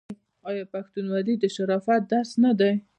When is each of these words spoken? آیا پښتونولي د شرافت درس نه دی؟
آیا 0.49 0.63
پښتونولي 0.73 1.35
د 1.39 1.45
شرافت 1.55 2.01
درس 2.11 2.31
نه 2.43 2.51
دی؟ 2.59 2.71